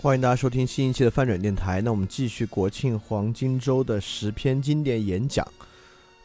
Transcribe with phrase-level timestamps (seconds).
[0.00, 1.80] 欢迎大家收听新一期的翻转电台。
[1.80, 5.44] 那我们继续国庆黄金周的十篇经典演讲。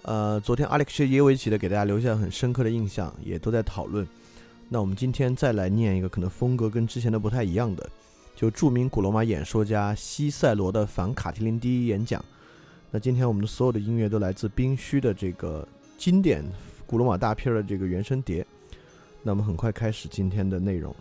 [0.04, 4.08] 呃，昨天阿列克谢耶维奇的给大家留下了很深刻的印象，也都在讨论。
[4.70, 7.90] 那我们今天再来念一个可能风格跟之前的不太一样的，
[8.36, 12.24] 就著名古罗马演说家西塞罗的反卡提林第一演讲。
[12.92, 16.46] 那今天我们的所有的音乐都来自宾虚的这个经典
[16.86, 18.46] 古罗马大片的这个原声碟。
[19.24, 20.96] 那我们很快开始今天的内容。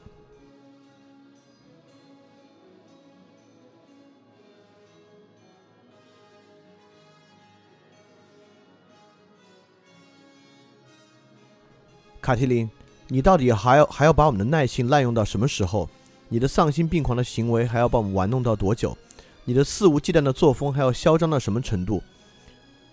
[12.22, 12.70] 卡提林，
[13.08, 15.90] 你到底还要还要把我们的耐性滥用到什么时候？
[16.28, 18.96] 你的丧心病狂的行为还要把我们玩弄到多久？
[19.44, 22.00] 你的肆无忌惮的作风还要嚣张到什么程度？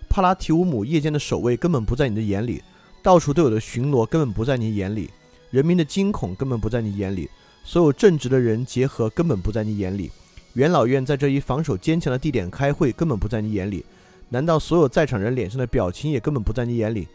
[0.09, 2.63] 帕拉提乌姆夜间的守卫根本不在你的眼里，
[3.03, 5.11] 到处都有的巡逻根本不在你眼里，
[5.52, 7.30] 人民的惊恐根本不在你眼里，
[7.63, 10.09] 所有正直的人结合根本不在你眼里，
[10.53, 13.85] 元老院在这一防守坚强的地点开会根本不在你眼里，
[14.30, 17.07] 难道所有在场人脸上的表情也根本不在你眼里？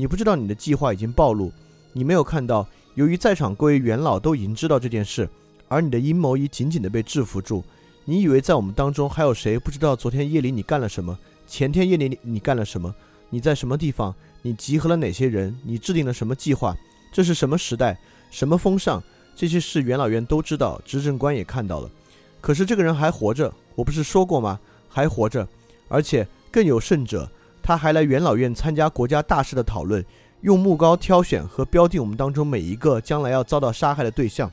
[0.00, 1.52] 你不知道你的计划已经暴露，
[1.92, 5.28] 你没有看到，由于在场各位元老都已经知道这件事，
[5.66, 7.64] 而你的阴谋已紧紧地被制服住。
[8.04, 11.18] 你以为在我们当中还有谁不知道昨天夜里你干了什么？
[11.48, 12.94] 前天夜里你干了什么？
[13.28, 14.14] 你在什么地方？
[14.40, 15.52] 你集合了哪些人？
[15.64, 16.76] 你制定了什么计划？
[17.12, 17.98] 这是什么时代？
[18.30, 19.02] 什么风尚？
[19.34, 21.90] 这些事元老院都知道，执政官也看到了。
[22.40, 24.60] 可是这个人还活着，我不是说过吗？
[24.88, 25.46] 还活着，
[25.88, 27.28] 而且更有甚者。
[27.68, 30.02] 他还来元老院参加国家大事的讨论，
[30.40, 34.50] 用木膏挑选和标定我们当中每一个将来要遭到杀害的对象。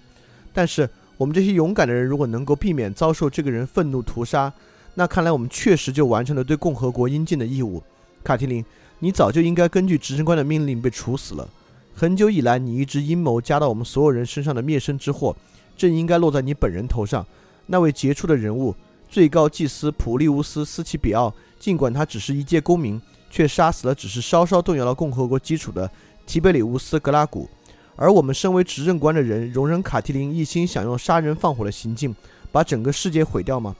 [0.51, 4.51] 但是我们这些勇敢的人，如果能够避免遭受这个人愤怒屠杀，
[4.95, 7.81] 那看来我们确实就完成了对共和国应尽的义务。
[8.21, 8.65] 卡提林，
[8.99, 11.47] 你早就应该根据执政官的命令被处死了。
[11.93, 15.33] 很久以来，你一直阴谋加到我们所有人身上的灭身之祸，
[15.77, 17.25] 正应该落在你本人头上。
[17.67, 18.75] 那位杰出的人物，
[19.09, 21.33] 最高祭司普利乌斯·斯奇比奥。
[21.59, 23.01] 尽管他只是一介公民，
[23.31, 25.89] 却杀死了只是稍稍动摇了共和国基础的
[26.27, 27.49] 提贝里乌斯·格拉古。
[27.95, 32.13] 而我们身为执政官的人，容忍卡提林一心想用杀人放火的行径
[32.51, 33.75] 把整个世界毁掉吗？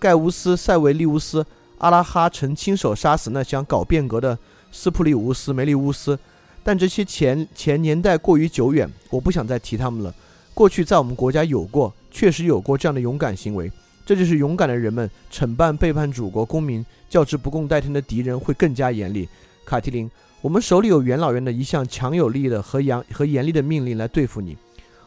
[0.00, 1.42] 盖乌斯·塞维利乌斯·
[1.78, 4.36] 阿拉哈曾亲手杀死那想搞变革的
[4.72, 6.18] 斯普里乌斯·梅利乌斯，
[6.64, 10.12] 但这些前前年代过于久远，我不想再提他们了。
[10.54, 13.70] 过去在我们国家有过，确实有过这样的勇敢行为。
[14.08, 19.28] 这就是勇敢的人们惩办背叛祖国公民、较之不共戴天的敌人会更加严厉。
[19.66, 20.10] 卡提林，
[20.40, 24.56] 我们手里有元老院的一项强有力的和严和严厉的命令来对付你。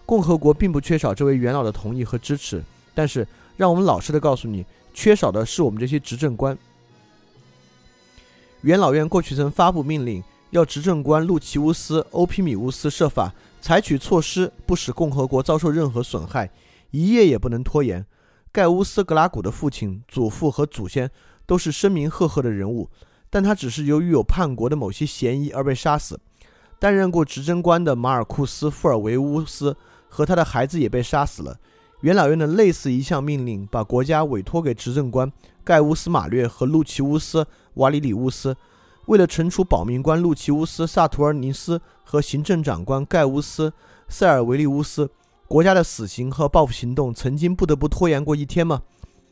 [0.06, 2.64] 共和国并不缺少这位元老的同意和支持，
[2.94, 4.64] 但是让我们老实的告诉你，
[4.94, 6.56] 缺少的是我们这些执政官。
[8.62, 16.52] 元老院过去曾发布命令，要执政官路奇乌斯·欧皮米乌斯设法采取措施，不使共和国遭受任何损害，
[16.92, 18.06] 一夜也不能拖延。
[18.54, 21.10] 盖乌斯·格拉古的父亲、祖父和祖先
[21.46, 22.90] 都是声名赫赫的人物，
[23.30, 26.20] 但他只是由于有叛国的某些嫌疑而被杀死。
[26.78, 29.78] 担任过执政官的马尔库斯·富尔维乌斯
[30.10, 31.58] 和他的孩子也被杀死了。
[32.02, 35.32] 元老院的类似一项命令，把国家委托给执政官
[35.64, 37.44] 盖乌斯·马略和路奇乌斯·
[37.76, 38.58] 瓦里里乌斯。
[39.06, 43.70] 为了惩处保民官路奇乌斯·萨图尔尼斯和行政长官盖乌斯·
[44.10, 45.10] 塞尔维利乌斯。
[45.52, 48.82] 国家的死刑和报复行动曾经不得不拖延过一天吗？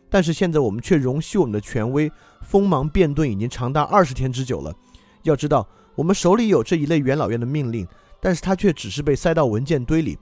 [0.09, 4.75] 但是现在我们却容许我们的权威锋芒变钝，已经长达二十天之久了。
[5.23, 5.65] 要知道，
[5.95, 7.87] 我们手里有这一类元老院的命令，
[8.19, 10.17] 但是它却只是被塞到文件堆里，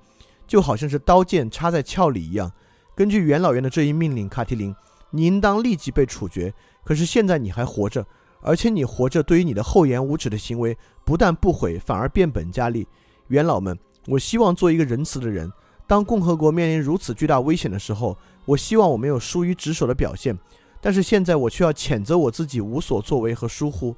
[0.45, 2.51] 就好像是刀剑插在鞘里一样。
[2.95, 4.75] 根据元老院的这一命令，卡提林，
[5.09, 6.53] 你应当立即被处决。
[6.83, 8.05] 可是现在你还活着，
[8.43, 12.87] 而且你活着，对于你的厚颜无耻的行为，不但不悔，反而变本加厉。
[13.29, 15.51] 元老们，我希望做一个仁慈的人。
[15.87, 20.37] 当共和国面临如此巨大危险的时候，我希望我没有疏于职守的表现，
[20.81, 23.95] 但是现在我却要谴责我自己无所作为和疏忽。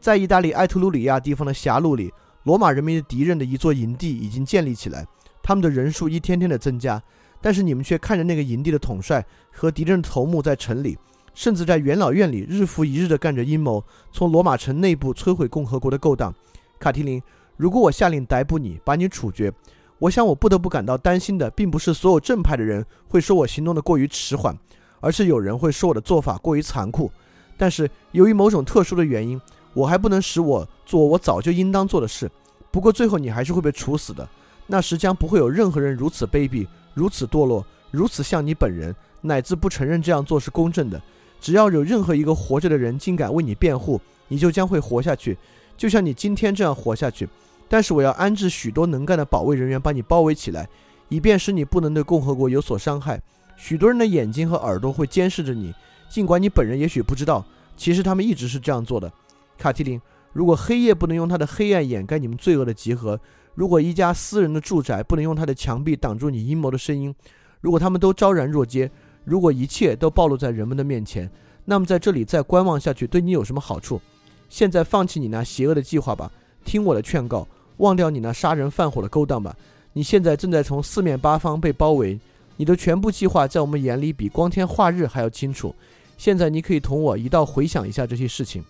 [0.00, 2.12] 在意大利埃特鲁里亚地方的狭路里，
[2.42, 5.06] 罗马人民的敌人的一座营地已经建立起来，
[5.40, 7.00] 他们的人数一天天的增加，
[7.40, 10.98] 但是你们却看着那个营地的统帅和敌人的头目在城里，
[11.34, 16.34] 甚至在元老院里日复一日的干着阴谋，从罗马城内部摧毁共和国的勾当。
[16.80, 17.22] 卡提林，
[17.56, 19.52] 如果我下令逮捕你，把你处决。
[20.00, 24.56] 我想，我不得不感到担心的，并不是所有正派的人会说我行动的过于迟缓，
[25.00, 27.10] 而是有人会说我的做法过于残酷。
[27.56, 29.40] 但是，由于某种特殊的原因，
[29.74, 32.30] 我还不能使我做我早就应当做的事。
[32.70, 34.28] 不过，最后你还是会被处死的。
[34.68, 41.02] 那时将不会有任何人如此卑鄙、如此堕落、如此像你本人，乃至不承认这样做是公正的。
[41.40, 45.36] 只要有任何一个活着的人竟敢为你辩护，你就将会活下去，
[45.76, 47.28] 就像你今天这样活下去。
[47.68, 50.68] 但是我要安置许多能干的保卫人员，把你包围起来，
[51.08, 53.20] 以便使你不能对共和国有所伤害。
[53.56, 55.74] 许多人的眼睛和耳朵会监视着你，
[56.08, 57.44] 尽管你本人也许不知道，
[57.76, 59.12] 其实他们一直是这样做的。
[59.58, 60.00] 卡提琳，
[60.32, 63.20] 如果黑夜不能用它的黑暗掩盖你们罪恶的集合，
[63.54, 67.14] 如果一家私人的住宅不能用它的墙壁挡住你阴谋的声音，
[67.60, 68.90] 如果他们都昭然若揭，
[69.24, 71.28] 如果一切都暴露在人们的面前，
[71.64, 74.00] 那么在这里再观望下去对你有什么好处？
[74.48, 76.30] 现在放弃你那邪恶的计划吧，
[76.64, 77.46] 听我的劝告，
[77.78, 79.56] 忘掉你那杀人放火的勾当吧。
[79.94, 82.20] 你现在正在从四面八方被包围，
[82.56, 85.74] 你的全部计划在我们眼里比光天化日还要清楚。
[86.16, 88.64] 现在你可以同我一道回想一下这些事情。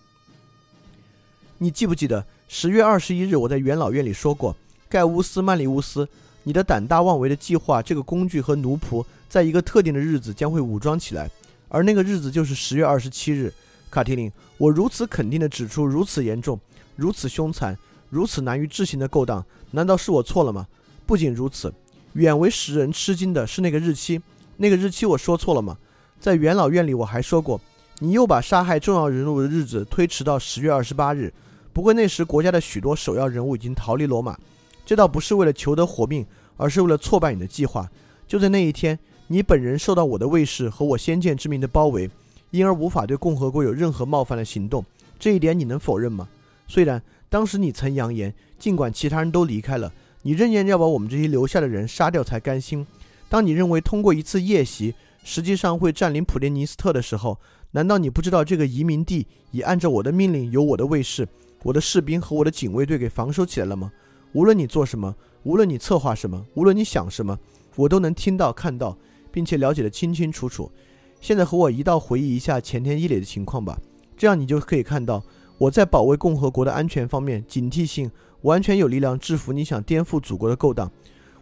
[1.57, 4.55] 你记不记得十月二十一日我在元老院里说过，
[4.87, 6.07] 盖乌斯·曼利乌斯，
[6.43, 11.29] 你的胆大妄为的计划，这个工具和奴仆，在一个特定的日子将会武装起来，
[11.67, 13.53] 而那个日子就是十月二十七日。
[13.91, 16.59] 卡提琳，我如此肯定地指出，如此严重、
[16.95, 17.75] 如此凶残、
[18.09, 20.67] 如此难于置信的勾当，难道是我错了吗？
[21.05, 21.73] 不仅如此，
[22.13, 24.21] 远为使人吃惊的是那个日期。
[24.57, 25.77] 那个日期我说错了吗？
[26.19, 27.61] 在元老院里我还说过，
[27.99, 31.33] 你又把杀害重要人物的日子推迟到十月二十八日。
[31.71, 34.37] 不过那时国家的许多首要人物已经逃离罗马，
[34.85, 36.25] 这倒不是为了求得活命，
[36.57, 37.89] 而是为了挫败你的计划。
[38.27, 42.09] 就在那一天，你本人受到我的卫士和我先见之明的包围，
[42.51, 44.83] 因而无法对共和国有任何冒犯的行动。
[45.17, 46.27] 这一点你能否认吗？
[46.69, 49.91] 虽然当时你曾扬言，尽管其他人都离开了。
[50.21, 52.85] 你仍然要把我们这些留下的人杀掉才甘心。
[53.27, 54.93] 当你认为通过一次夜袭，
[55.23, 57.39] 实际上会占领普列尼斯特的时候，
[57.71, 61.27] 难道你不知道这个移民地已按照我的命令由我的卫士、
[61.63, 63.91] 我的士兵和我的警卫队给防守起来了吗？
[64.33, 67.39] 无论你做什么，无论你策划什么，无论你想什么，
[67.75, 68.95] 我都能听到、看到，
[69.31, 70.71] 并且了解得清清楚楚。
[71.19, 73.79] 现在和我一道回忆一下前天夜里的情况吧，
[74.15, 75.23] 这样你就可以看到
[75.59, 78.09] 我在保卫共和国的安全方面警惕性。
[78.43, 80.89] 完全有力量制服你想颠覆祖国的勾当。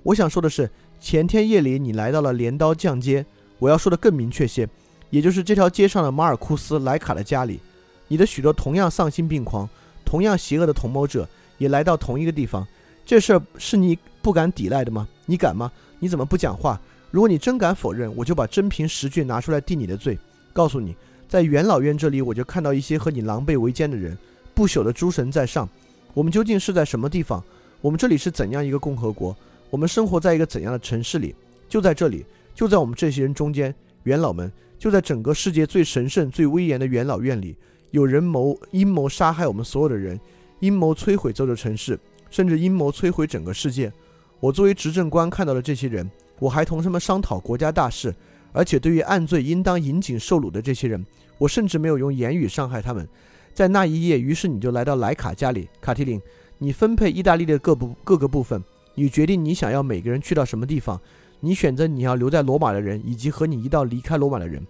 [0.01, 0.67] 我想说的是，
[0.99, 3.23] 前天夜里你来到了镰刀匠街。
[3.59, 4.67] 我要说的更明确些，
[5.11, 7.59] 也就是这条街上的马尔库斯·莱卡的家里。
[8.07, 9.69] 你的许多同样丧心病狂、
[10.03, 11.29] 同样邪恶的同谋者
[11.59, 12.65] 也来到同一个地方。
[13.05, 15.07] 这事儿是你不敢抵赖的吗？
[15.27, 15.71] 你敢吗？
[15.99, 16.81] 你怎么不讲话？
[17.11, 20.17] 如果你真敢否认，我就把真凭实据拿出来定你的罪。
[20.51, 20.95] 告诉你，
[21.27, 24.17] 在元老院这里，我就看到一些和你狼狈为奸的人。
[24.55, 25.69] 不朽的诸神在上。
[26.13, 27.43] 我们究竟是在什么地方？
[27.79, 29.35] 我们这里是怎样一个共和国？
[29.69, 31.35] 我们生活在一个怎样的城市里？
[31.69, 32.25] 就在这里，
[32.55, 37.55] 就在我们这些人中间，元老们就在整个世界最神圣、最威严的元老院里，
[37.91, 40.19] 有人谋阴谋杀害我们所有的人，
[40.59, 41.99] 阴谋摧毁这座城市，
[42.31, 43.91] 甚至阴谋摧毁整个世界。
[44.39, 46.09] 我作为执政官看到了这些人，
[46.39, 48.15] 我还同他们商讨国家大事，
[48.57, 51.05] 而且对于按罪应当引颈受辱的这些人，
[51.37, 53.07] 我甚至没有用言语伤害他们。
[53.53, 56.19] 在那一夜，于是你就来到莱卡家里，卡提琳，
[56.57, 58.63] 你分配意大利的各部各个部分，
[58.95, 60.99] 你决定你想要每个人去到什么地方，
[61.41, 64.65] 你选择你要留在罗马的人，以及和你一道离开罗马的人，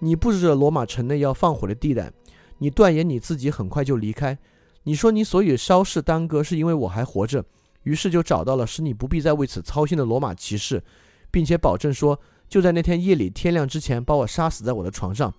[0.00, 2.12] 你布置了罗马城内要放火的地带，
[2.58, 4.36] 你断言你自己很快就离开，
[4.82, 7.42] 你说你所以稍事耽搁是因为我还活着，
[7.84, 10.82] 于是就找到了使你不必再为此操心的罗马骑士，
[11.30, 12.20] 并且保证说
[12.50, 15.32] 就在那天夜里天亮之前把我杀死在我的床上，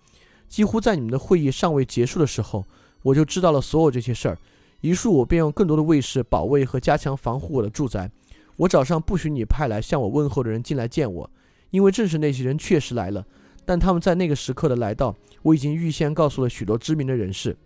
[0.47, 2.65] 几乎在你们的会议尚未结束的时候。
[3.03, 4.37] 我就知道了所有这些事儿，
[4.81, 8.09] 于是我便用更多的卫士保卫和加强防护我的住宅。
[8.55, 11.29] 我早上不许你派来向我问候的人进来见我，
[11.71, 13.25] 因为正是那些人确实来了。
[13.65, 17.57] 但他们在那个时刻的来到，我已经预先告诉了许多知名的人士。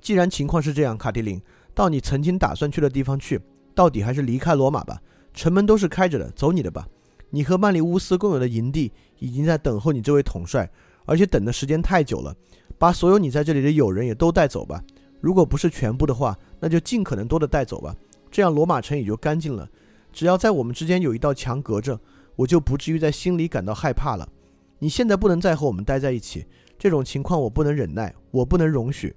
[0.00, 1.40] 既然情况是这样，卡迪琳，
[1.72, 3.40] 到你曾经打算去的地方去，
[3.72, 5.00] 到底还是离开罗马吧。
[5.32, 6.88] 城门都是开着的，走你的吧。
[7.34, 10.70] 你和曼利乌斯共有的营地已经在等候你这位统帅，
[11.06, 12.36] 而且等的时间太久了。
[12.78, 14.82] 把所有你在这里的友人也都带走吧，
[15.20, 17.96] 如果不是全部的话，那就尽可能多的带走吧。
[18.30, 19.68] 这样罗马城也就干净了。
[20.12, 21.98] 只要在我们之间有一道墙隔着，
[22.36, 24.28] 我就不至于在心里感到害怕了。
[24.78, 26.44] 你现在不能再和我们待在一起，
[26.78, 29.14] 这种情况我不能忍耐，我不能容许，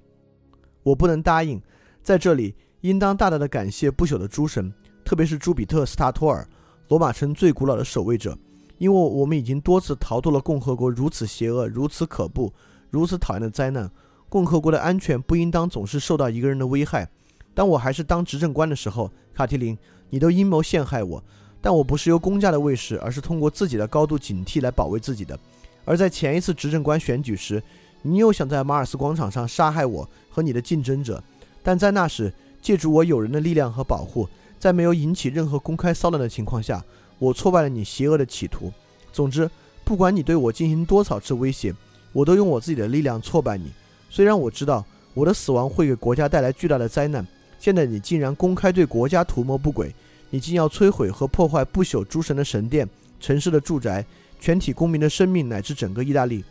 [0.84, 1.62] 我不能答应。
[2.02, 4.72] 在这里，应当大大的感谢不朽的诸神，
[5.04, 6.48] 特别是朱比特·斯塔托尔，
[6.88, 8.38] 罗马城最古老的守卫者，
[8.78, 12.52] 因为我们已经多次逃脱了共和国如此邪恶、如此可怖。
[12.92, 13.90] 如此讨厌的灾难，
[14.30, 17.10] 共和国的安全不应当总是受到一个人的危害。
[17.54, 19.78] 当我还是当执政官的时候，卡提琳，
[20.10, 21.22] 你都阴谋陷害我，
[21.60, 25.38] 但我不是由公家的卫士，而是通过自己的高度警惕来保卫自己的。
[25.84, 27.62] 而在前一次执政官选举时，
[28.04, 31.22] 你又想在马尔斯广场上杀害我和你的竞争者，
[31.64, 34.28] 但在那时，借助我友人的力量和保护，
[34.60, 36.84] 在没有引起任何公开骚乱的情况下，
[37.20, 38.72] 我挫败了你邪恶的企图。
[39.12, 39.50] 总之，
[39.84, 41.74] 不管你对我进行多少次威胁。
[42.12, 43.74] 我都用我自己的力量挫败你，
[44.10, 47.28] 虽然我知道我的死亡会给国家带来巨大的灾难。
[47.60, 49.94] 现在你竟然公开对国家图谋不轨，
[50.30, 52.88] 你竟要摧毁和破坏不朽诸神的神殿、
[53.20, 54.06] 城市的住宅，
[54.40, 56.42] 全体公民的生命乃至整个意大利。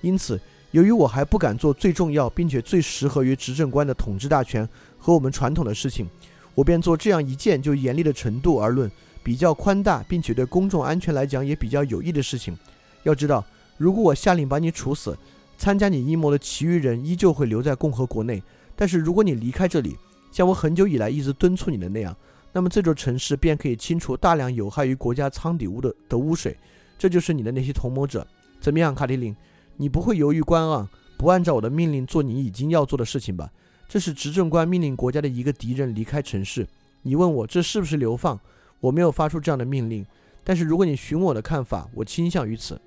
[0.00, 0.40] 因此，
[0.72, 6.08] 由于我还不敢做最重要并且最适合于执政官的统治大权和我们传统的事情，
[6.54, 8.90] 我便做这样一件就严厉的程度而论
[9.22, 12.56] 比较宽大，并且对公众安全来讲也比较有益的事情。
[13.04, 13.44] 要知道，
[13.78, 15.16] 如果我下令把你处死，
[15.56, 18.40] 参加你阴谋的其余人依旧会留在共和国内；
[18.76, 19.96] 但是如果你离开这里，
[20.30, 22.16] 像我很久以来一直敦促你的那样，
[22.52, 26.56] 那么这座城市便可以清除大量有害于国家舱底污的的污水。
[26.98, 28.26] 这就是你的那些同谋者。
[28.60, 29.34] 怎么样，卡提琳？
[29.76, 33.50] 你不会犹豫观望，不按照我的命令做你已经要做的事情吧？
[33.92, 36.66] 这是执政官命令国家的一个敌人离开城市。
[37.02, 38.40] 你问我这是不是流放？
[38.80, 40.06] 我没有发出这样的命令。
[40.42, 42.80] 但是如果你询问我的看法，我倾向于此。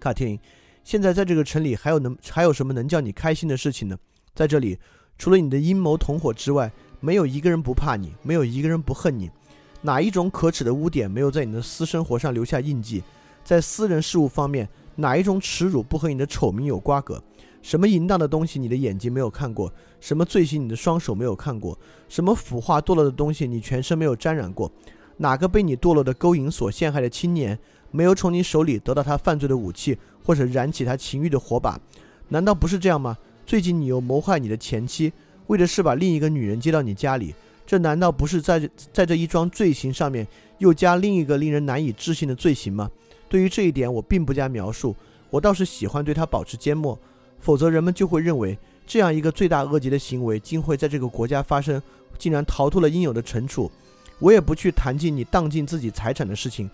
[0.00, 0.40] 卡提琳，
[0.82, 3.96] 现在在这个城里还有能还有什么能叫你开心的事情呢？
[4.34, 4.76] 在这里，
[5.16, 9.30] 除了你的阴谋同伙之外，没有一个人不怕你，没有一个人不恨你。
[9.82, 13.04] 哪一种可耻的污点没有在你的私生活上留下印记？
[13.44, 14.68] 在私人事务方面。
[14.96, 17.22] 哪一种耻辱不和你的丑名有瓜葛？
[17.64, 19.72] 什么淫荡的东西你的眼睛没有看过？
[19.98, 21.76] 什么罪行你的双手没有看过？
[22.10, 24.70] 什么腐化堕落的东西你全身没有沾染过？
[25.16, 27.58] 哪个被你堕落的勾引所陷害的青年
[27.90, 31.80] 没有从你手里得到他犯罪的武器，或者燃起他情欲的火把？
[32.28, 33.16] 难道不是这样吗？
[33.46, 35.10] 最近你又谋害你的前妻，
[35.46, 40.28] 为的是把另一个女人接到你家里，这难道不是在在这一桩罪行上面
[40.58, 42.90] 又加另一个令人难以置信的罪行吗？
[43.26, 44.94] 对于这一点，我并不加描述。
[45.30, 46.96] 我倒是喜欢对他保持缄默，
[47.44, 51.80] 否则人们就会认为这样一个罪大恶极的行为竟会在这个国家发生，
[52.16, 53.70] 竟然逃脱了应有的惩处。
[54.18, 56.70] 我也不去谈及你荡尽自己财产的事情。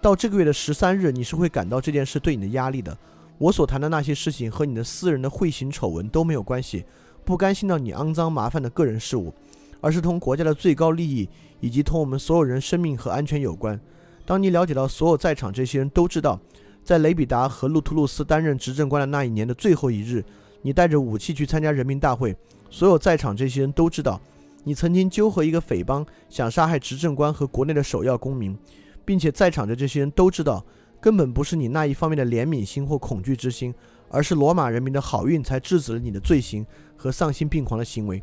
[0.00, 2.96] 到这个月的十三日，你是会感到这件事对你的压力的。
[3.36, 6.84] 我所谈的那些事情和你的私人的会行丑闻都没有关系，
[7.22, 9.34] 不甘心到你肮脏麻烦的个人事务，
[9.82, 11.28] 而是同国家的最高利益
[11.60, 13.78] 以及同我们所有人生命和安全有关。
[14.24, 16.40] 当你了解到所有在场这些人都知道，
[16.84, 20.22] 在雷比达和路图鲁斯担任执政官的那一年的最后一日，
[20.60, 22.36] 你带着武器去参加人民大会。
[22.68, 24.20] 所有在场这些人都知道，
[24.64, 28.54] 你曾经纠合一个匪帮，想杀害执政官和国内的首要公民，
[29.02, 30.62] 并且在场的这些人都知道，
[31.00, 33.72] 根本不是你那一方面的怜悯心或恐惧之心，
[34.10, 38.22] 而是罗马人民的好运才制止了你的罪行和丧心病狂的行为。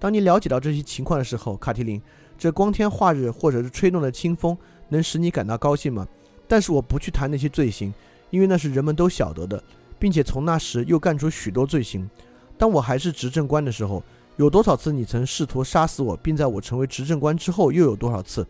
[0.00, 2.02] 当你了解到这些情况的时候，卡提琳，
[2.36, 4.58] 这光天化日或者是吹动的清风。
[4.92, 6.04] 能使你感到高兴吗？
[6.50, 7.94] 但是我不去谈那些罪行，
[8.30, 9.62] 因为那是人们都晓得的，
[10.00, 12.10] 并且从那时又干出许多罪行。
[12.58, 14.02] 当我还是执政官的时候，
[14.34, 18.44] 有多少次你曾试图杀死我，并在我成为执政官之后又有多少次？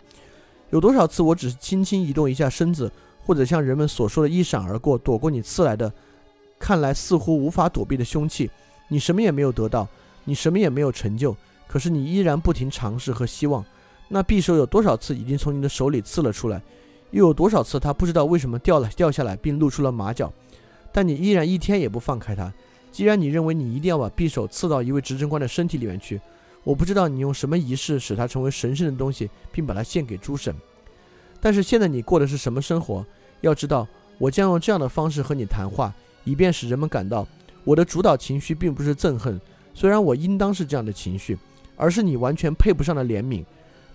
[0.70, 2.90] 有多少次我只是轻轻移动一下身子，
[3.26, 5.92] 或者像人们所说的一闪而过，躲过你刺来的，
[6.58, 8.50] 看来似乎无法躲避的凶器？
[8.88, 9.86] 你什么也没有得到，
[10.24, 11.36] 你什么也没有成就，
[11.68, 13.62] 可是你依然不停尝试和希望。
[14.08, 16.62] 那匕首有多少次已经从你的手里刺了出来？
[17.10, 20.32] 又有多少次他不知道为什么掉了掉下来，并露出了马脚？
[20.92, 22.52] 但你依然一天也不放开他。
[22.92, 26.20] 既然你认为你一定要把匕首刺到一位执政官的身体里面去，
[26.64, 30.54] 我不知道你用什么仪式使它成为神圣的东西，并把它献给诸神。
[31.40, 33.04] 但是现在你过的是什么生活？
[33.40, 33.86] 要知道，
[34.18, 37.26] 我将用这样的方式和你谈话，以便使人们感到
[37.64, 39.40] 我的主导情绪并不是憎恨，
[39.72, 41.38] 虽然我应当是这样的情绪，
[41.76, 43.44] 而是你完全配不上的怜悯。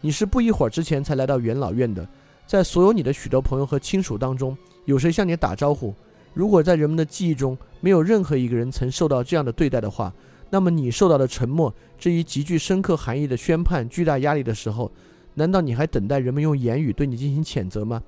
[0.02, 2.08] 你是不一会儿之前才来到元老院的，
[2.48, 5.94] 在所有你的许多朋友和亲属当中，有谁向你打招呼？
[6.34, 10.14] 如果在人们的记忆中没有任何一个人曾受到这样的对待的话，
[10.50, 14.92] 那么你受到的沉默这一极具深刻含义的宣判，巨大压力的时候，
[15.34, 18.02] 难道你还等待人们用言语对你进行谴责吗？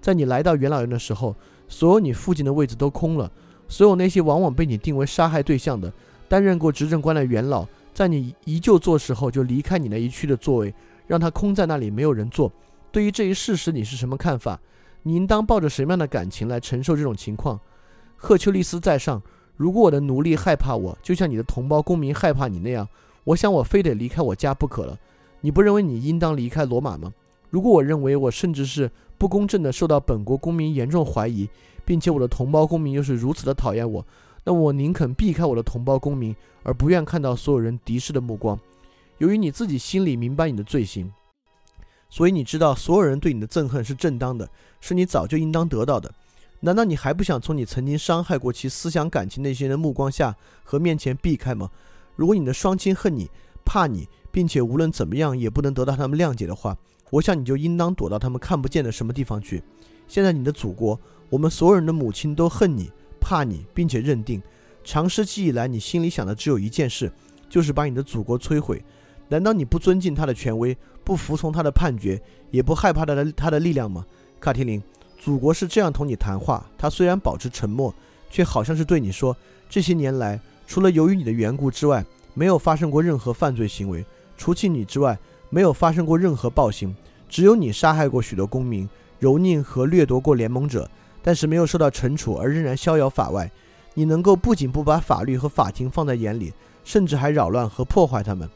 [0.00, 1.34] 在你来到元老院的时候，
[1.68, 3.30] 所有你附近的位置都空了，
[3.66, 5.92] 所有那些往往被你定为杀害对象的、
[6.28, 10.72] 担任过执政官的元老，在你一就坐时候就离开你那一区的座位。
[11.06, 12.52] 让他空在那里，没有人坐。
[12.92, 14.60] 对于这一事实，你是什么看法？
[15.02, 17.58] 你应当抱着什么样的感情来承受这种情况？
[18.16, 19.22] 赫丘利斯在上，
[19.56, 22.86] 如果我的奴隶害怕我，就像你的同胞公民害怕你那样，
[23.24, 24.98] 我想我非得离开我家不可了。
[25.40, 27.12] 你不认为你应当离开罗马吗？
[27.48, 31.48] 如果我认为我甚至是不公正的受到本国公民严重怀疑，
[31.84, 34.04] 并且我的同胞公民又是如此的讨厌我，
[34.44, 38.58] 那我宁肯避开我的同胞公民，而不愿看到所有人敌视的目光。
[39.18, 41.10] 由于你自己心里明白你的罪行，
[42.10, 44.50] 所以你知道所有人对你的憎恨是正当的，
[44.80, 46.12] 是你早就应当得到的。
[46.62, 51.70] 难道你还不想从你曾经伤害过其思想感情那些人的目光下和面前避开吗？
[52.16, 53.30] 如果你的双亲恨你、
[53.64, 56.76] 怕你，并且无论怎么样也不能得到他们谅解的话，
[57.10, 59.62] 我想你就应当躲到他们看不见的什么地方去。
[60.06, 61.00] 现在你的祖国，
[61.30, 62.90] 我们所有人的母亲都恨你、
[63.20, 64.42] 怕你，并且认定，
[64.84, 67.10] 长时期以来你心里想的只有一件事，
[67.48, 68.84] 就是把你的祖国摧毁。
[69.30, 72.20] 难道你不尊敬他的权威，不服从他的判决，
[72.50, 74.04] 也不害怕他的他的力量吗？
[74.40, 74.82] 卡提琳，
[75.18, 77.94] 祖国是这样同你谈话，他虽然保持沉默，
[78.28, 79.36] 却好像是对你说：
[79.68, 84.02] 这些年来，除了由于你的缘故之外，没有发生过任何犯罪行为；
[84.36, 85.16] 除去你之外，
[85.48, 86.94] 没有发生过任何暴行。
[87.28, 88.88] 只有你杀害过许多公民，
[89.20, 90.90] 蹂躏和掠夺过联盟者，
[91.22, 93.48] 但是没有受到惩处，而仍然逍遥法外。
[93.94, 98.48] 你能够不仅不把法律和法庭放在眼里，甚至还扰乱和破坏他们。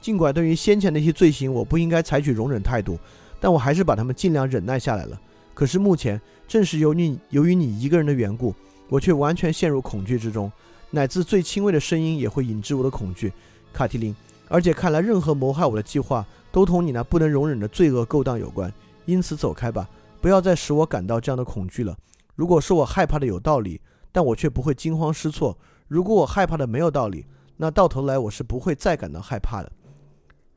[0.00, 2.98] 尽管对于先前那些罪行，我不应该采取容忍态度，
[3.40, 5.20] 但我还是把他们尽量忍耐下来了。
[5.54, 8.54] 可是目前，正是由你由于你一个人的缘故，
[8.88, 10.50] 我却完全陷入恐惧之中，
[10.90, 13.32] 乃至最轻微的声音也会引致我的恐惧，
[13.72, 14.14] 卡提琳。
[14.48, 18.72] 而且看来，任何谋害我的计划都同你那不能容忍的罪恶勾当有关。
[19.04, 19.88] 因此，走开吧，
[20.20, 21.96] 不要再使我感到这样的恐惧了。
[22.34, 23.80] 如果说我害怕的有道理，
[24.12, 25.58] 但我却不会惊慌失措。
[25.86, 27.26] 如果我害怕的没有道理，
[27.56, 29.72] 那到头来我是不会再感到害怕的。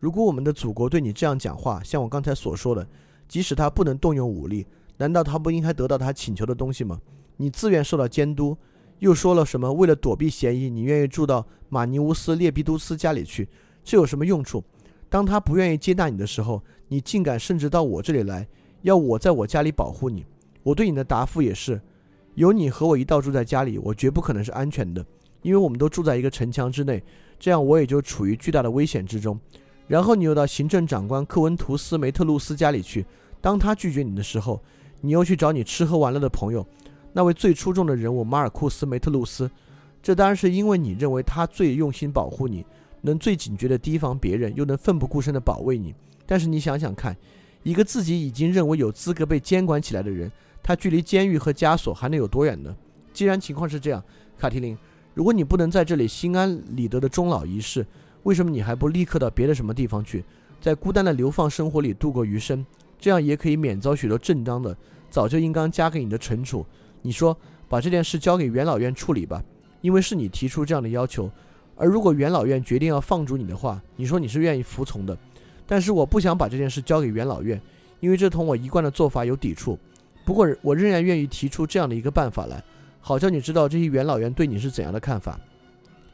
[0.02, 2.86] 如果我们的祖国对你这样讲话，像我刚才所说的，
[3.28, 4.66] 即使他不能动用武力，
[4.98, 7.00] 难道他不应该得到他请求的东西吗？
[7.38, 8.58] 你自愿受到监督，
[8.98, 9.72] 又说了什么？
[9.72, 13.48] 为了躲避嫌疑，你愿意住到马尼乌斯·列比都斯家里去，
[13.84, 14.64] 这有什么用处？
[15.08, 18.48] 当他不愿意接纳你的时候，你竟敢甚至到我这里来，
[18.82, 20.26] 要我在我家里保护你。
[20.64, 21.80] 我对你的答复也是。
[22.34, 25.06] 有你和我一道住在家里，我绝不可能是安全的，
[25.44, 27.04] 因为我们都住在一个城墙之内，
[27.38, 29.40] 这样我也就处于巨大的危险之中。
[29.92, 33.06] 然后你又到行政长官克文图斯·梅特路斯家里去，
[33.42, 34.64] 当他拒绝你的时候，
[35.02, 36.66] 你又去找你吃喝玩乐的朋友，
[37.12, 39.52] 那位最出众的人物马尔库斯·梅特路斯。
[40.02, 42.66] 这当然是因为你认为他最用心保护你，
[43.02, 45.94] 能最警觉地提防别人，又能奋不顾身地保卫你。
[46.26, 47.14] 但是你想想看，
[47.64, 50.32] 一个自己已经认为有资格被监管起来的人。
[50.64, 52.74] 他距离监狱和枷锁还能有多远呢？
[53.12, 54.02] 既然情况是这样，
[54.38, 54.78] 卡提琳，
[55.14, 57.86] 如果你不能在这里心安理得的终老一世，
[58.24, 60.24] 为什么你还不立刻到别的什么地方去，
[60.60, 62.66] 在孤单的流放生活里度过余生？
[63.00, 64.78] 这样也可以免遭许多正当的、
[65.10, 66.66] 早就应当加给你的惩处。
[67.02, 67.36] 你说，
[67.68, 69.44] 把这件事交给元老院处理吧，
[69.82, 71.32] 因为是你提出这样的要求。
[71.76, 75.18] 而如果元老院决定要放逐你的话，你说你是愿意服从的。
[75.66, 77.60] 但是我不想把这件事交给元老院，
[78.00, 79.80] 因为这同我一贯的做法有抵触。
[80.24, 82.64] 不过，我仍然愿意提出这样的一个办法来，
[83.00, 85.40] 好叫你知道这些元老院对你是怎样的看法。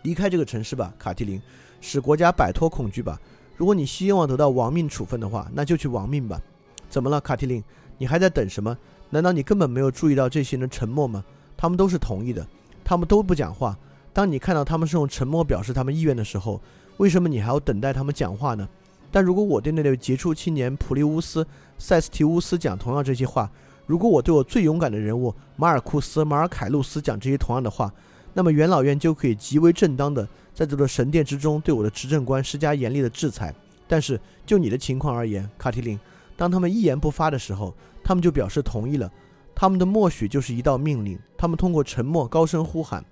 [0.04, 1.42] 离开这个城市吧，卡提琳，
[1.82, 3.20] 使国家摆脱恐惧吧。
[3.56, 6.42] 如果你希望得到亡命处分的话，那就去亡命吧。
[6.90, 7.64] 怎么了，卡提琳？
[7.98, 8.78] 你还在等什么？
[9.10, 11.24] 难道你根本没有注意到这些人沉默吗？
[11.56, 12.46] 他们都是同意的，
[12.84, 13.78] 他们都不讲话。
[14.14, 16.62] 当你看到他们是用沉默表示他们意愿的时候，
[16.98, 18.68] 为什么你还要等待他们讲话呢？
[19.12, 21.44] 但如果我对那位杰出青年普利乌斯·
[21.78, 23.50] 塞斯提乌斯讲同样这些话，
[23.86, 27.92] 如果我对我最勇敢的人物马尔库斯·马尔凯路斯讲这些同样的话，
[28.38, 30.24] 那么元老院就可以极为正当的
[30.54, 33.52] 在这座神殿之中对我的执政官施加严厉的制裁。
[33.88, 36.00] 但是就你的情况而言，卡提琳，
[36.36, 37.74] 当他们一言不发的时候，
[38.04, 39.12] 他们就表示同意了。
[39.56, 41.18] 他们的默许就是一道命令。
[41.36, 43.04] 他们通过沉默高声呼喊。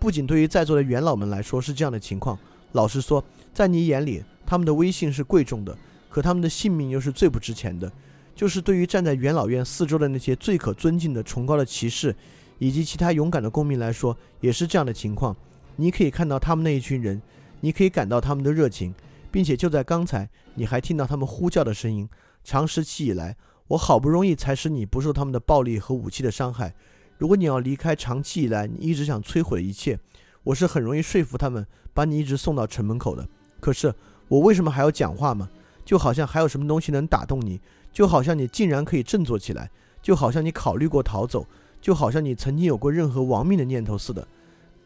[0.00, 2.36] 不仅对于在座的元老们来说是这样的情况，
[2.72, 5.78] 老实说，在你眼里，他们的威信是贵重的，
[6.10, 7.92] 可他们的性命又是最不值钱的。
[8.34, 12.12] 就是对于站在元老院四周的那些最可尊敬的崇高的骑士，
[12.58, 15.36] 以及其他勇敢的公民来说，也是这样的情况。
[15.76, 17.20] 你可以看到他们那一群人，
[17.60, 18.94] 你可以感到他们的热情，
[19.30, 22.08] 并且就在刚才，你还听到他们呼叫的声音。
[22.42, 23.36] 长时期以来，
[23.68, 26.74] 我好不容易才使你不受他们的暴力和武器的伤害。
[27.18, 29.98] 如果你要离开长期以来你一直想摧毁一切，
[30.44, 33.26] 我是很容易说服他们把你一直送到城门口的。
[33.60, 33.94] 可是
[34.28, 35.48] 我为什么还要讲话吗？
[35.84, 37.60] 就好像还有什么东西能打动你。
[37.92, 39.70] 就好像你竟然可以振作起来，
[40.02, 41.46] 就好像你考虑过逃走，
[41.84, 44.26] 就好像你曾经有过任何亡命的念头似的。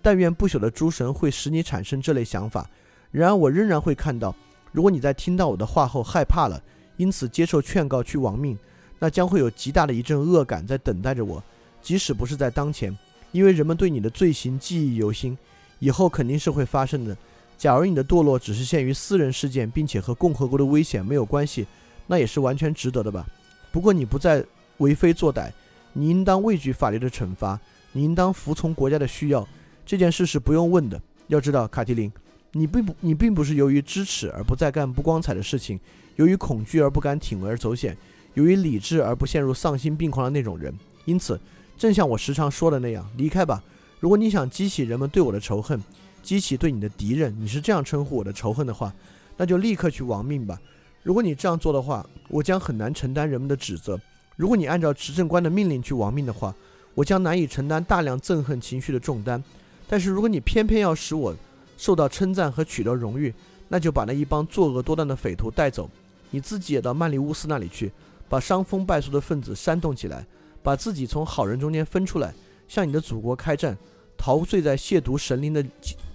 [0.03, 2.69] 但愿不朽的诸神会使你产生这类想法。
[3.13, 4.35] 然而，我仍然会看到，
[4.73, 6.61] 如果你在听到我的话后害怕了，
[6.97, 8.59] 因此接受劝告去亡命，
[8.99, 11.41] 那将会有极大的一阵恶感在等待着我，
[11.81, 12.93] 即使不是在当前，
[13.31, 15.39] 因为人们对你的罪行记忆犹新，
[15.79, 17.17] 以后肯定是会发生的。
[17.57, 21.65] 假如你的堕落只是限于私人事件，并且和共和国的危险没有关系。
[22.09, 23.25] 那也是完全值得的吧。
[23.71, 24.45] 不过你不再
[24.79, 25.53] 为非作歹，
[25.93, 27.59] 你应当畏惧法律的惩罚，
[27.93, 29.47] 你应当服从国家的需要。
[29.85, 31.01] 这件事是不用问的。
[31.29, 32.11] 要知道，卡提琳，
[32.53, 35.79] 你并不，你并不是由于支持而不再干不光彩的事情，
[36.17, 37.97] 由于恐惧而不敢铤而走险，
[38.35, 40.75] 由于理智而不陷入丧心病狂的那种人。
[41.05, 41.39] 因此，
[41.77, 43.63] 正像我时常说的那样，离开吧。
[44.01, 45.83] 如果你想激起人们对我的仇恨，
[46.23, 48.95] 激起对你的敌人，你是这样称呼我的仇恨的话，
[49.37, 50.61] 那就立刻去亡命吧。
[51.03, 53.97] 如果你这样做的话，我将很难承担人们的指责；
[54.39, 56.55] 如果你按照执政官的命令去亡命的话，
[56.95, 59.43] 我将难以承担大量憎恨情绪的重担。
[59.89, 61.35] 但是如果你偏偏要使我
[61.77, 63.35] 受到称赞和取得荣誉，
[63.67, 65.91] 那就把那一帮作恶多端的匪徒带走，
[66.31, 67.91] 你自己也到曼利乌斯那里去，
[68.29, 70.25] 把伤风败俗的分子煽动起来，
[70.63, 72.33] 把自己从好人中间分出来，
[72.69, 73.77] 向你的祖国开战，
[74.17, 75.67] 陶醉在亵渎神灵的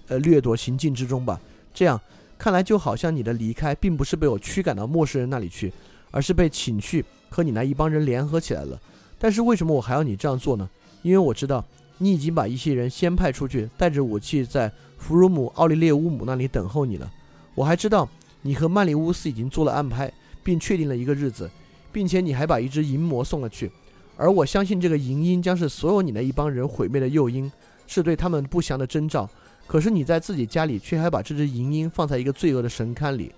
[0.08, 1.38] 呃掠夺行径之中吧。
[1.74, 2.00] 这样
[2.38, 5.70] 看来，就好像你的离开并不是被我驱赶到陌生人那里去，
[6.14, 8.80] 而是被请去和你那一帮人联合起来了。
[9.18, 10.70] 但是为什么我还要你这样做呢？
[11.02, 11.64] 因为我知道
[11.98, 17.12] 你已经把一些人先派出去，带着武器在弗鲁姆奥利列乌姆那里等候你了。
[17.56, 18.08] 我还知道
[18.42, 20.12] 你和曼里乌斯已经做了安排，
[20.44, 21.50] 并确定了一个日子，
[21.90, 23.68] 并且你还把一只银魔送了去。
[24.16, 27.50] 而我相信这个银鹰将是所有你那一帮人毁灭的诱因，
[27.88, 29.28] 是对他们不祥的征兆。
[29.66, 33.32] 可是你在自己家里却还把这只银鹰放在一个罪恶的神龛里。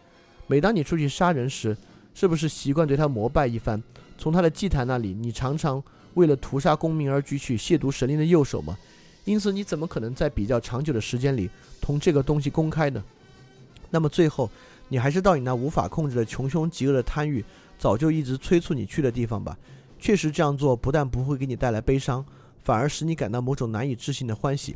[0.46, 1.74] 每当你出去杀人时，
[2.16, 3.82] 是不是习惯对他膜拜一番？
[4.16, 5.82] 从他的祭坛那里，你常常
[6.14, 8.74] 为了屠杀公民而举起亵渎神灵的右手吗？
[9.26, 13.04] 因此，你怎么可能在比较长久的时间里同这个东西公开呢？
[13.90, 14.48] 那么最后，
[14.88, 17.44] 你还是到你那无法控制的穷凶极恶的贪欲
[17.78, 19.54] 早就一直催促你去的地方吧。
[19.98, 22.24] 确实这样做不但不会给你带来悲伤，
[22.62, 24.74] 反而使你感到某种难以置信的欢喜，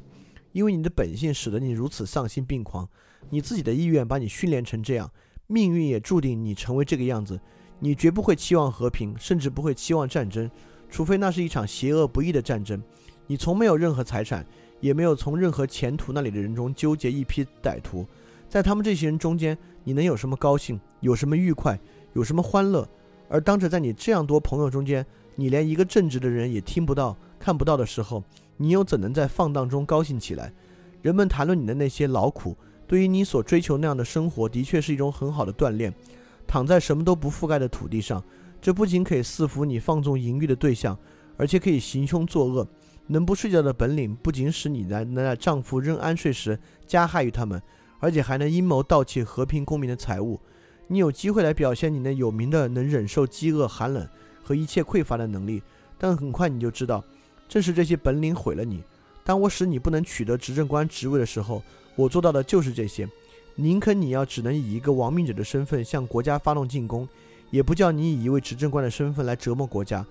[0.53, 2.87] 因为你的本性使得你如此丧心病狂，
[3.31, 5.11] 你自己的意愿把你训练成这样，
[5.50, 7.38] 命运也注定你成为这个样子。
[7.80, 10.48] 你绝不会期望和平，甚至不会期望战争，
[10.88, 12.80] 除非那是一场邪恶不义的战争。
[13.26, 14.46] 你从没有任何财产，
[14.80, 18.06] 也没有从任何前途那里的人中纠结一批歹徒，
[18.48, 21.76] 在他们这些人中间，你能有什么高兴，有什么愉快，
[22.12, 22.88] 有什么欢乐？
[23.28, 28.22] 而当着在你这样多朋友中间，你连一个正直的人也听不到、看不到的时候，
[28.58, 30.52] 你又怎能在放荡中高兴起来？
[31.00, 32.54] 人们谈论你的那些劳苦，
[32.90, 35.94] 对于你所追求那样的生活，的确是一种很好的锻炼。
[36.44, 38.20] 躺在什么都不覆盖的土地上，
[38.61, 40.98] 这不仅可以赐福你放纵淫欲的对象，
[41.37, 42.66] 而且可以行凶作恶。
[43.07, 47.62] 能不睡觉的本领，不仅使你在那丈夫仍安睡时加害于他们，
[48.00, 50.40] 而且还能阴谋盗窃和平公民的财物。
[50.88, 54.05] 你有机会来表现你那有名的能忍受饥饿、寒冷
[54.42, 55.62] 和一切匮乏的能力，
[55.96, 57.05] 但很快你就知道，
[57.48, 58.83] 正是这些本领毁了你。
[59.22, 61.62] 当我使你不能取得执政官职位的时候，
[61.96, 63.09] 我做到的就是这些。
[63.57, 67.07] 宁肯你要只能以一个亡命者的身份向国家发动进攻，
[67.50, 70.05] 也不叫你以一位执政官的身份来折磨国家。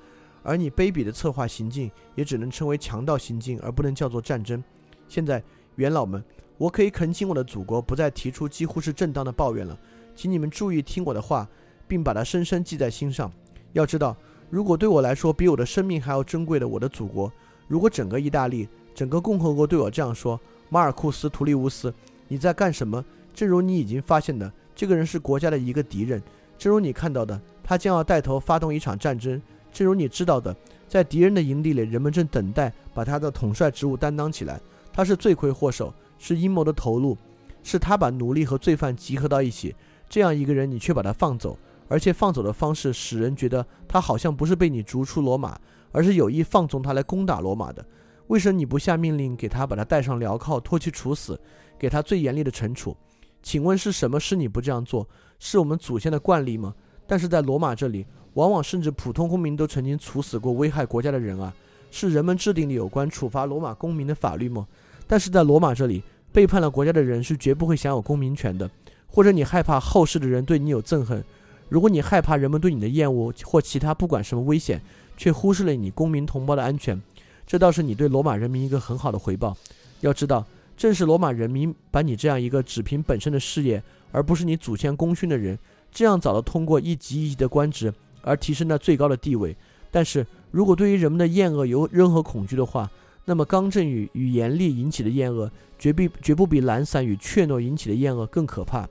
[0.44, 4.64] 而你卑鄙的策划行径，也只能称为强盗行径，而不能叫做战争。
[5.08, 5.44] 现在，
[5.76, 6.24] 元老们，
[6.58, 9.78] 我可以恳请我的祖国不再提出几乎是正当的抱怨了。
[10.16, 11.48] 请你们注意听我的话，
[11.88, 13.32] 并把它深深记在心上。
[13.74, 14.16] 要知道，
[14.50, 17.32] 如果对我来说比我的生命还要珍贵的我的祖国，
[17.68, 21.94] 如果整个意大利、整个共和国对我这样说：“马尔库斯·图利乌斯，
[22.28, 23.04] 你在干什么？”
[23.34, 26.22] 正如你已经发现的，这个人是国家的一个敌人。
[26.58, 29.42] 正如你看到的，他将要带头发动一场战争。
[29.72, 30.54] 正如你知道的，
[30.90, 34.60] 在敌人的营地里，人们正等待把他的统帅职务担当起来。
[34.92, 37.18] 他是罪魁祸首，是阴谋的头颅，
[37.64, 39.74] 是他把奴隶和罪犯集合到一起。
[40.10, 45.58] 这样一个人，你却把他放走，而且放走的方式使人觉得他好像不是被你逐出罗马，
[45.94, 47.86] 而是有意放纵他来攻打罗马的。
[48.30, 51.40] 为什么你不下命令给他把他带上镣铐，拖去处死，
[51.80, 52.96] 给他最严厉的惩处？
[53.42, 55.08] 请问是什么使你不这样做？
[55.40, 56.76] 是我们祖先的惯例吗？
[57.08, 61.52] 但是在罗马这里，往往甚至普通公民都曾经处死过危害国家的人啊！
[61.90, 64.68] 是人们制定的有关处罚罗马公民的法律吗？
[65.08, 68.70] 但是在罗马这里，背叛了国家的人是绝不会享有公民权的。
[69.08, 71.24] 或者你害怕后世的人对你有憎恨？
[71.68, 74.80] 如果你害怕人们对你的厌恶或其他不管什么危险，
[75.18, 77.02] 却忽视了你公民同胞的安全，
[77.50, 79.58] 这倒是你对罗马人民一个很好的回报。
[80.02, 80.46] 要知道，
[80.78, 83.82] 正是罗马人民把你这样一个只凭本身的事业，
[84.12, 85.58] 而不是你祖先功勋的人，
[85.92, 89.58] 这样早的通过一级一级的官职而提升到最高的地位。
[89.90, 92.88] 但是如果对于人们的厌恶有任何恐惧的话，
[93.26, 98.88] 那么刚正与与严厉引起的厌恶，绝必绝不比懒散与怯懦引起的厌恶更可怕。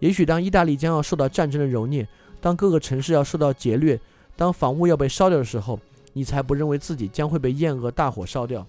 [0.00, 2.06] 也许当意大利将要受到战争的蹂躏，
[2.42, 3.98] 当各个城市要受到劫掠，
[4.36, 5.80] 当房屋要被烧掉的时候，
[6.14, 8.66] 你才不认为自己将会被厌恶大火烧掉。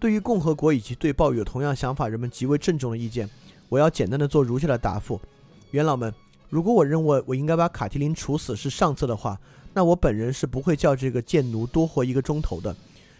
[0.00, 3.30] 对于共和国以及对抱有同样想法人们极为郑重的意见，
[3.68, 5.20] 我要简单的做如下的答复：
[5.70, 6.12] 元老们，
[6.50, 9.40] 如果我认为我应该把卡提林处死是上策的话，
[9.72, 12.74] 那我本人是不会叫这个贱奴多活一个钟头的，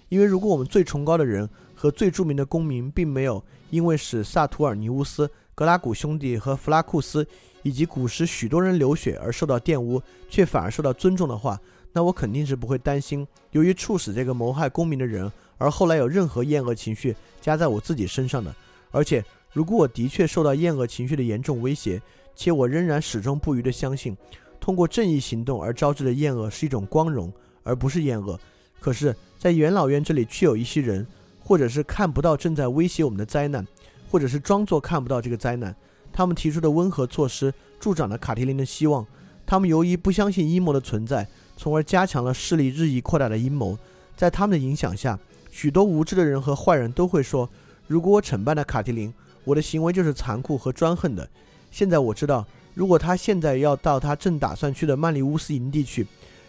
[0.09, 5.31] 因为如果我们最崇高的人和最著名的公民并没有因为使萨图尔尼乌斯。
[5.55, 7.25] 格拉古兄弟和弗拉库斯
[7.63, 11.61] 以及古时许多人流血而受到玷污，却反而受到尊重的话，
[11.93, 18.55] 那我肯定是不会担心，由于处死这个谋害公民的人，而后来有任何厌恶情绪加在我自己身上的。
[18.91, 22.01] 而且，如果我的确受到厌恶情绪的严重威胁，
[22.35, 24.17] 且我仍然始终不渝地相信，
[24.61, 28.39] 通过正义行动而招致的厌恶是一种光荣，而不是厌恶。
[28.81, 31.07] 可是，在元老院这里，却有一些人，
[31.41, 33.67] 或者是看不到正在威胁我们的灾难。
[34.11, 35.75] 或者是装作看不到这个灾难，
[36.13, 37.51] 他们提出的温和措施
[37.81, 39.07] 助长了卡提琳的希望。
[39.47, 41.27] 他们由于不相信阴谋的存在，
[41.63, 43.79] 从而加强了势力日益扩大的阴谋。
[44.17, 45.17] 在他们的影响下，
[45.49, 47.49] 许多无知的人和坏人都会说
[47.87, 51.29] ：“如果我惩办了卡提林，我的行为就是残酷和专横的。”
[51.71, 52.45] 现在我知道，
[52.75, 56.05] 如果他现在要到他正打算去的曼利乌斯营地去，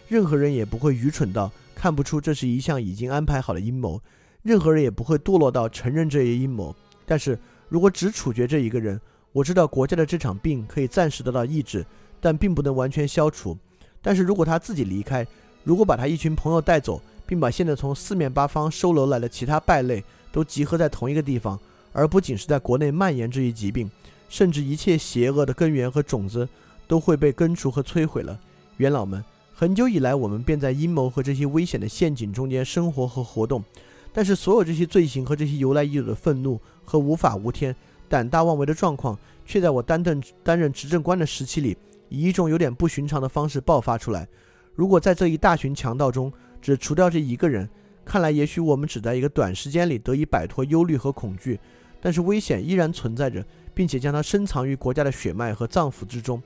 [0.08, 4.00] 任何人也不会愚蠢到看不出这是一项已经安排好的阴谋，
[4.42, 6.74] 任何人也不会堕落到承认这一阴谋。
[7.06, 9.00] 但是如果只处决这一个人，
[9.30, 11.86] 我知道国家的这场病可以暂时得到抑制，
[12.20, 13.56] 但并不能完全消除。
[14.04, 15.26] 但是如果他自己离开，
[15.64, 21.58] 如果把他一群朋友带走，并把现在从四面八方收留来的其他败类都集合在同一个地方，
[21.94, 23.90] 而不仅是在国内蔓延这一疾病，
[24.28, 26.46] 甚至一切邪恶的根源和种子
[26.86, 28.38] 都会被根除和摧毁了。
[28.76, 33.64] 元老们，很久以来我们便在阴谋和这些危险的陷阱中间生活和活动，
[34.12, 37.74] 但是所有这些罪行和这些由来已久的愤怒和无法无天。
[38.06, 41.74] 胆大妄为的状况，却在我担任担任执政官的时期里，
[42.08, 44.28] 以一种有点不寻常的方式爆发出来。
[44.74, 47.68] 如果在这一大群强盗中只除掉这一个人，
[48.04, 51.58] 看来也许我们只在一个短时间里得以摆脱忧虑和恐惧，
[52.00, 56.42] 但是危险依然存在着，并且将它深藏于国家的血脉和脏腑之中。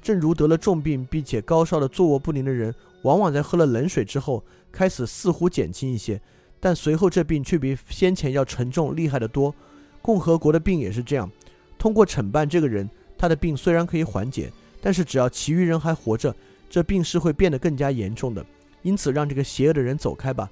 [0.00, 6.20] 正如得了重病并且高烧的坐卧不宁的人，往往在喝了冷水之后开始似乎减轻一些，
[6.60, 9.54] 但随后这病却比先前要沉重厉害得多。
[10.02, 11.30] 共和国的病也是这样，
[11.78, 14.52] 通过惩办这个人，他的病虽然可以缓解，
[14.84, 16.36] 但是只要其余人还活着，
[16.68, 18.44] 这病是会变得更加严重的。
[18.82, 20.50] 因此，让这个邪恶的人走开吧，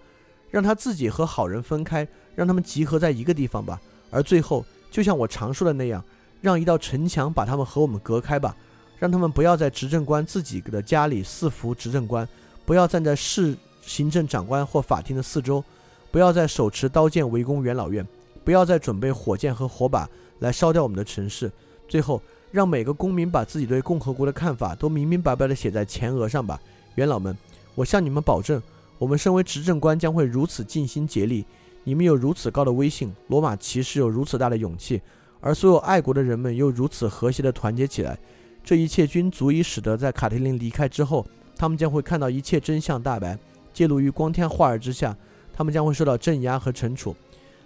[0.50, 3.78] 让他自己和好人分开，让他们集合在一个地方吧。
[4.10, 6.02] 而最后，就像我常说的那样，
[6.40, 8.56] 让一道城墙把他们和我们隔开吧，
[8.98, 12.26] 让他们不要在执政官自己的家里伺服执政官，
[12.64, 15.62] 不要站在市行政长官或法庭的四周，
[16.10, 18.06] 不要再手持刀剑围攻元老院。
[18.44, 20.08] 不要再准备火箭和火把
[20.40, 21.48] 来烧掉我们的城市。
[21.86, 22.20] 最后，
[22.52, 26.60] 让每个公民把自己对共和国的看法都明明白白地写在前额上吧，
[26.96, 27.36] 元老们！
[27.74, 28.62] 我向你们保证，
[28.98, 31.46] 我们身为执政官将会如此尽心竭力。
[31.84, 35.00] 你们有如此高的威信，罗马骑士有如此大的勇气，
[35.40, 38.18] 而所有爱国的人们又如此和谐地团结起来。
[38.62, 43.36] 这一切均足以使得在卡特琳离开之后，他们将会看到一切真相大白，
[43.72, 45.16] 揭露于光天化日之下。
[45.54, 47.14] 他们将会受到镇压和惩处。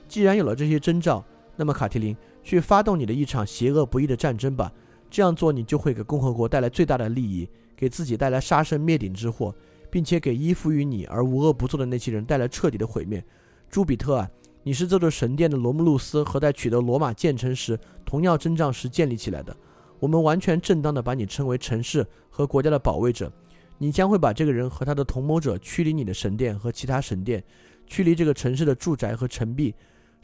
[0.09, 1.23] 既然有了这些征兆，
[1.55, 4.73] 那么卡提林，去发动你的一场邪恶不义的战争吧。
[5.11, 9.53] 这样做，你就会给共和国带来最大的利益，给自己带来杀身灭顶之祸，
[9.91, 13.25] 并且给依附于你而无恶不作的那些人带来彻底的毁灭。
[13.69, 14.31] 朱比特啊，
[14.63, 19.57] 你是这座神殿的罗慕路斯和在取得罗马建成时同样征战时建立起来的。
[19.99, 23.33] 我们完全正当的把你称为城市和国家的保卫者。
[23.79, 27.43] 你将会把这个人和他的同谋者驱离你的神殿和其他神殿，
[27.89, 29.75] 驱离这个城市的住宅和城壁。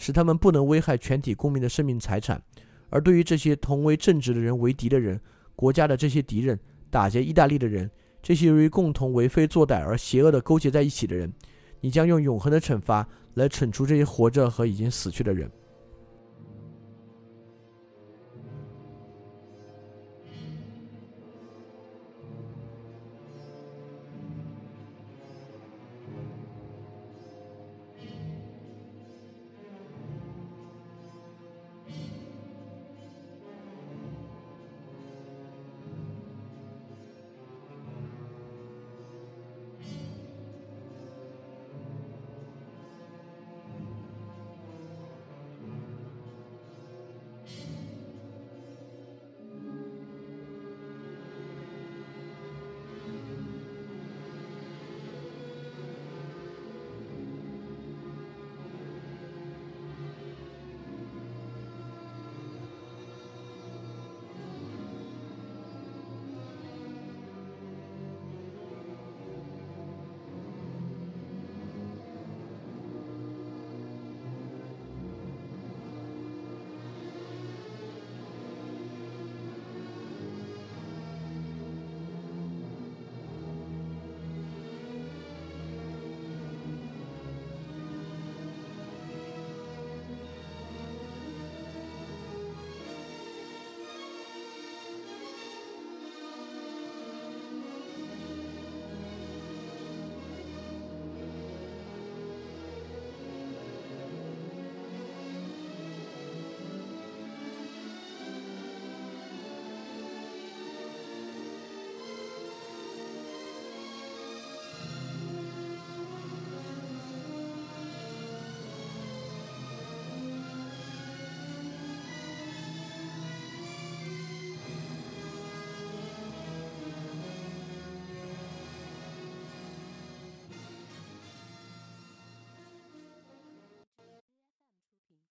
[0.03, 2.43] 使他们不能危害全体公民的生命财产，
[2.91, 5.21] 而对于这些同为正直的人为敌的人，
[5.55, 6.59] 国家的这些敌人，
[6.91, 7.89] 打劫意大利的人，
[8.21, 11.33] 这些由于共同为非作歹而邪恶的勾结在一起的人，
[11.81, 15.49] 你将用永恒的惩罚来惩处这些活着和已经死去的人。